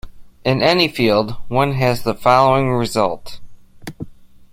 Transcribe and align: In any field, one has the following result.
In 0.43 0.63
any 0.63 0.87
field, 0.87 1.35
one 1.47 1.73
has 1.73 2.01
the 2.01 2.15
following 2.15 2.71
result. 2.73 3.39